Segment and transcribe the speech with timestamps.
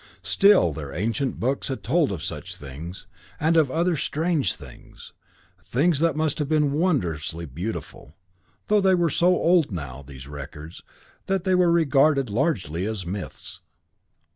[0.23, 3.05] Still, their ancient books had told of such things,
[3.39, 5.13] and of other strange things,
[5.63, 8.15] things that must have been wondrously beautiful,
[8.65, 10.81] though they were so old now, these records,
[11.27, 13.61] that they were regarded largely as myths.